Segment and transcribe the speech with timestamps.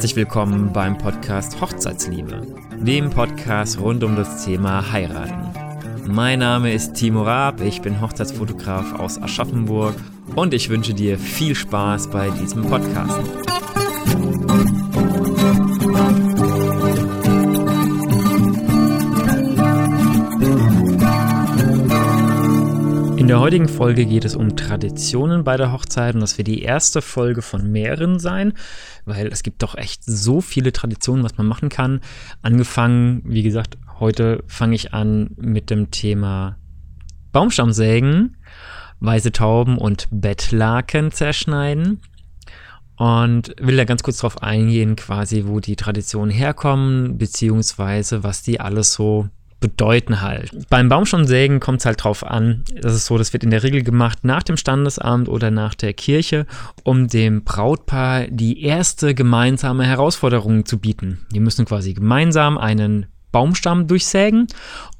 [0.00, 2.46] Herzlich willkommen beim Podcast Hochzeitsliebe,
[2.78, 5.52] dem Podcast rund um das Thema Heiraten.
[6.10, 9.94] Mein Name ist Timo Raab, ich bin Hochzeitsfotograf aus Aschaffenburg
[10.36, 13.20] und ich wünsche dir viel Spaß bei diesem Podcast.
[23.30, 27.00] Der heutigen Folge geht es um Traditionen bei der Hochzeit und das wird die erste
[27.00, 28.54] Folge von mehreren sein,
[29.04, 32.00] weil es gibt doch echt so viele Traditionen, was man machen kann.
[32.42, 36.56] Angefangen, wie gesagt, heute fange ich an mit dem Thema
[37.30, 38.36] Baumstammsägen,
[38.98, 42.00] weiße Tauben und Bettlaken zerschneiden
[42.96, 48.58] und will da ganz kurz drauf eingehen, quasi, wo die Traditionen herkommen, beziehungsweise was die
[48.58, 49.28] alles so
[49.60, 50.50] bedeuten halt.
[50.68, 53.82] Beim Baumstammsägen kommt es halt drauf an, das ist so, das wird in der Regel
[53.82, 56.46] gemacht nach dem Standesamt oder nach der Kirche,
[56.82, 61.26] um dem Brautpaar die erste gemeinsame Herausforderung zu bieten.
[61.32, 64.46] Die müssen quasi gemeinsam einen Baumstamm durchsägen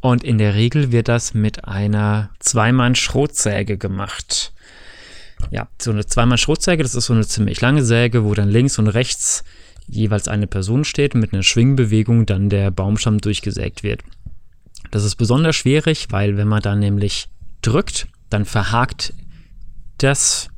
[0.00, 4.52] und in der Regel wird das mit einer Zweimann-Schrotsäge gemacht.
[5.50, 8.88] Ja, so eine Zweimann-Schrotsäge, das ist so eine ziemlich lange Säge, wo dann links und
[8.88, 9.44] rechts
[9.86, 14.02] jeweils eine Person steht und mit einer Schwingbewegung dann der Baumstamm durchgesägt wird.
[14.90, 17.28] Das ist besonders schwierig, weil wenn man da nämlich
[17.62, 19.12] drückt, dann verhakt
[19.98, 20.48] das,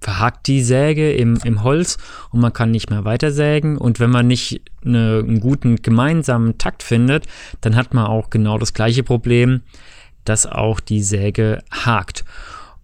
[0.00, 1.98] verhakt die Säge im, im Holz
[2.30, 3.78] und man kann nicht mehr weitersägen.
[3.78, 7.26] Und wenn man nicht eine, einen guten gemeinsamen Takt findet,
[7.60, 9.62] dann hat man auch genau das gleiche Problem,
[10.24, 12.24] dass auch die Säge hakt.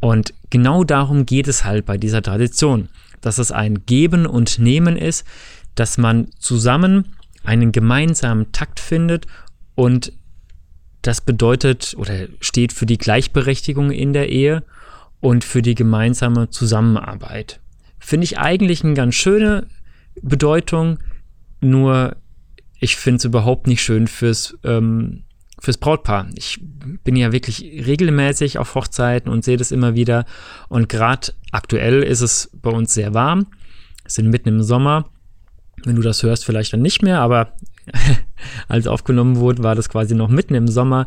[0.00, 2.88] Und genau darum geht es halt bei dieser Tradition,
[3.20, 5.26] dass es ein Geben und Nehmen ist,
[5.74, 9.26] dass man zusammen einen gemeinsamen Takt findet
[9.74, 10.12] und
[11.08, 14.62] das bedeutet oder steht für die Gleichberechtigung in der Ehe
[15.20, 17.60] und für die gemeinsame Zusammenarbeit.
[17.98, 19.66] Finde ich eigentlich eine ganz schöne
[20.20, 20.98] Bedeutung,
[21.62, 22.16] nur
[22.78, 25.24] ich finde es überhaupt nicht schön fürs, ähm,
[25.58, 26.28] fürs Brautpaar.
[26.34, 26.60] Ich
[27.04, 30.26] bin ja wirklich regelmäßig auf Hochzeiten und sehe das immer wieder.
[30.68, 33.46] Und gerade aktuell ist es bei uns sehr warm.
[34.02, 35.08] Wir sind mitten im Sommer.
[35.84, 37.54] Wenn du das hörst, vielleicht dann nicht mehr, aber
[38.68, 41.06] als aufgenommen wurde, war das quasi noch mitten im Sommer.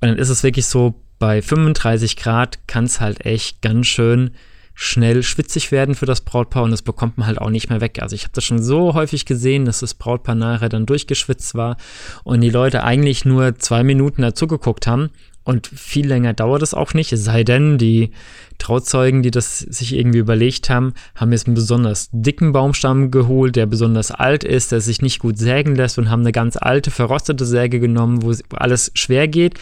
[0.00, 4.30] Und dann ist es wirklich so, bei 35 Grad kann es halt echt ganz schön
[4.74, 8.02] schnell schwitzig werden für das Brautpaar und das bekommt man halt auch nicht mehr weg.
[8.02, 11.76] Also ich habe das schon so häufig gesehen, dass das Brautpaar nachher dann durchgeschwitzt war
[12.24, 15.10] und die Leute eigentlich nur zwei Minuten dazu geguckt haben
[15.44, 18.10] und viel länger dauert es auch nicht, es sei denn, die
[18.58, 23.66] Trauzeugen, die das sich irgendwie überlegt haben, haben jetzt einen besonders dicken Baumstamm geholt, der
[23.66, 27.44] besonders alt ist, der sich nicht gut sägen lässt und haben eine ganz alte, verrostete
[27.44, 29.58] Säge genommen, wo alles schwer geht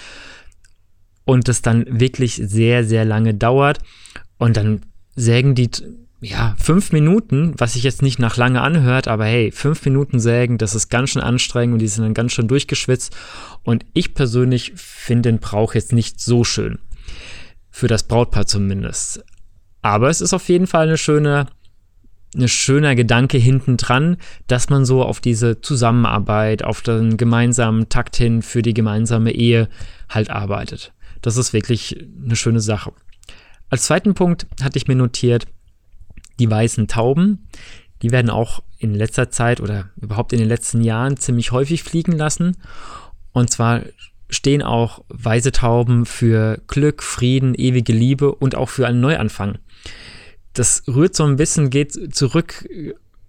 [1.25, 3.79] und das dann wirklich sehr, sehr lange dauert.
[4.39, 4.83] Und dann
[5.17, 5.71] sägen die
[6.25, 10.57] ja, fünf Minuten, was sich jetzt nicht nach lange anhört, aber hey, fünf Minuten sägen,
[10.57, 13.15] das ist ganz schön anstrengend und die sind dann ganz schön durchgeschwitzt.
[13.65, 16.79] Und ich persönlich finde den Brauch jetzt nicht so schön.
[17.71, 19.25] Für das Brautpaar zumindest.
[19.83, 21.47] Aber es ist auf jeden Fall eine schöne,
[22.37, 24.17] ein schöner Gedanke hinten dran,
[24.47, 29.69] dass man so auf diese Zusammenarbeit, auf den gemeinsamen Takt hin für die gemeinsame Ehe
[30.09, 30.93] halt arbeitet.
[31.21, 32.93] Das ist wirklich eine schöne Sache.
[33.71, 35.47] Als zweiten Punkt hatte ich mir notiert,
[36.43, 37.47] die weißen Tauben,
[38.03, 42.13] die werden auch in letzter Zeit oder überhaupt in den letzten Jahren ziemlich häufig fliegen
[42.13, 42.57] lassen.
[43.31, 43.83] Und zwar
[44.29, 49.59] stehen auch weiße Tauben für Glück, Frieden, ewige Liebe und auch für einen Neuanfang.
[50.53, 52.69] Das rührt so ein bisschen, geht zurück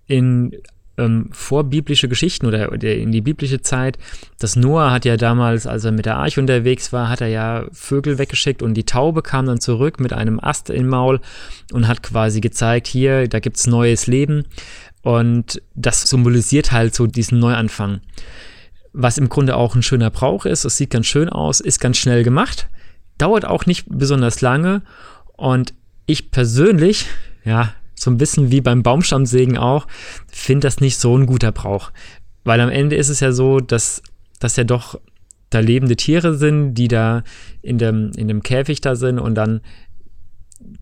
[0.07, 0.55] in
[0.97, 3.97] ähm, vorbiblische Geschichten oder, oder, in die biblische Zeit.
[4.39, 7.65] Das Noah hat ja damals, als er mit der Arche unterwegs war, hat er ja
[7.71, 11.19] Vögel weggeschickt und die Taube kam dann zurück mit einem Ast im Maul
[11.71, 14.45] und hat quasi gezeigt, hier, da gibt es neues Leben.
[15.01, 17.99] Und das symbolisiert halt so diesen Neuanfang.
[18.93, 20.63] Was im Grunde auch ein schöner Brauch ist.
[20.63, 22.69] Es sieht ganz schön aus, ist ganz schnell gemacht,
[23.17, 24.81] dauert auch nicht besonders lange.
[25.35, 25.73] Und
[26.05, 27.07] ich persönlich,
[27.43, 27.73] ja,
[28.03, 29.87] so ein bisschen wie beim Baumstammsägen auch,
[30.27, 31.91] finde das nicht so ein guter Brauch.
[32.43, 34.01] Weil am Ende ist es ja so, dass,
[34.39, 34.99] dass ja doch
[35.49, 37.23] da lebende Tiere sind, die da
[37.61, 39.61] in dem, in dem Käfig da sind und dann,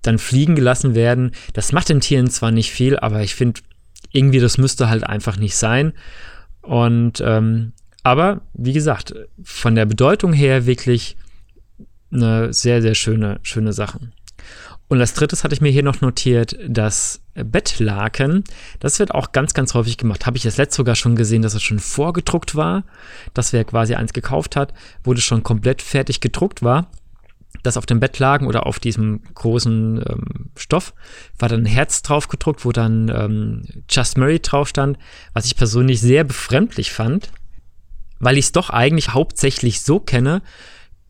[0.02, 1.32] dann fliegen gelassen werden.
[1.54, 3.62] Das macht den Tieren zwar nicht viel, aber ich finde,
[4.12, 5.94] irgendwie, das müsste halt einfach nicht sein.
[6.62, 7.74] Und ähm,
[8.04, 9.14] aber wie gesagt,
[9.44, 11.18] von der Bedeutung her wirklich
[12.12, 14.00] eine sehr, sehr schöne, schöne Sache.
[14.92, 18.44] Und als drittes hatte ich mir hier noch notiert, das Bettlaken.
[18.82, 20.26] Das wird auch ganz, ganz häufig gemacht.
[20.26, 22.84] Habe ich das letzte sogar schon gesehen, dass es schon vorgedruckt war,
[23.34, 24.74] dass wer quasi eins gekauft hat,
[25.06, 26.92] wo das schon komplett fertig gedruckt war,
[27.64, 30.94] das auf dem Bettlaken oder auf diesem großen ähm, Stoff,
[31.40, 34.98] war dann ein Herz drauf gedruckt, wo dann ähm, Just Murray drauf stand,
[35.32, 37.32] was ich persönlich sehr befremdlich fand,
[38.20, 40.42] weil ich es doch eigentlich hauptsächlich so kenne,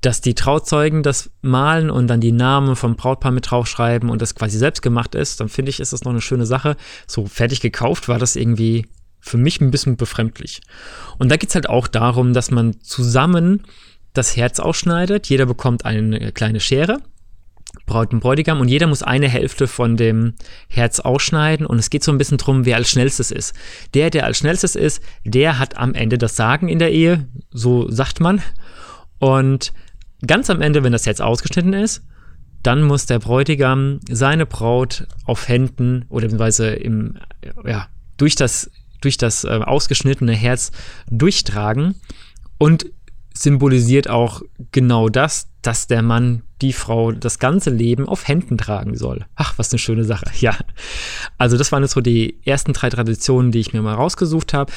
[0.02, 4.36] dass die Trauzeugen das malen und dann die Namen vom Brautpaar mit draufschreiben und das
[4.36, 6.76] quasi selbst gemacht ist, dann finde ich, ist das noch eine schöne Sache.
[7.08, 8.88] So fertig gekauft war das irgendwie
[9.20, 10.62] für mich ein bisschen befremdlich.
[11.20, 13.64] Und da geht es halt auch darum, dass man zusammen
[14.14, 15.28] das Herz ausschneidet.
[15.28, 16.98] Jeder bekommt eine kleine Schere
[17.86, 20.34] Braut und Bräutigam und jeder muss eine Hälfte von dem
[20.68, 23.54] Herz ausschneiden und es geht so ein bisschen drum, wer als schnellstes ist.
[23.94, 27.90] Der, der als schnellstes ist, der hat am Ende das Sagen in der Ehe, so
[27.90, 28.42] sagt man.
[29.20, 29.74] Und
[30.26, 32.04] ganz am Ende, wenn das Herz ausgeschnitten ist,
[32.64, 37.18] dann muss der Bräutigam seine Braut auf Händen oder beziehungsweise im,
[37.66, 37.88] ja,
[38.18, 38.70] durch das,
[39.02, 40.72] durch das äh, ausgeschnittene Herz
[41.10, 41.96] durchtragen
[42.58, 42.86] und
[43.34, 44.42] symbolisiert auch
[44.72, 49.26] genau das, dass der Mann die Frau das ganze Leben auf Händen tragen soll.
[49.36, 50.26] Ach, was eine schöne Sache.
[50.40, 50.56] Ja.
[51.38, 54.72] Also das waren jetzt so die ersten drei Traditionen, die ich mir mal rausgesucht habe.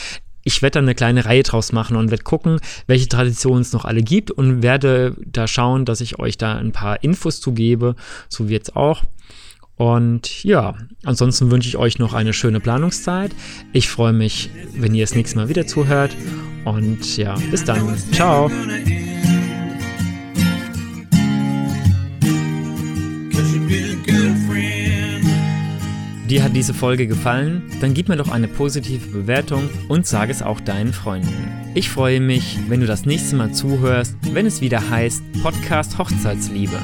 [0.45, 3.85] Ich werde da eine kleine Reihe draus machen und werde gucken, welche Traditionen es noch
[3.85, 7.97] alle gibt und werde da schauen, dass ich euch da ein paar Infos zugebe,
[8.29, 9.03] so wie jetzt auch.
[9.77, 10.75] Und ja,
[11.05, 13.35] ansonsten wünsche ich euch noch eine schöne Planungszeit.
[13.73, 16.13] Ich freue mich, wenn ihr das nächste Mal wieder zuhört.
[16.65, 17.97] Und ja, bis dann.
[18.13, 18.51] Ciao.
[26.35, 27.63] Dir hat diese Folge gefallen?
[27.81, 31.31] Dann gib mir doch eine positive Bewertung und sage es auch deinen Freunden.
[31.77, 36.81] Ich freue mich, wenn du das nächste Mal zuhörst, wenn es wieder heißt Podcast Hochzeitsliebe.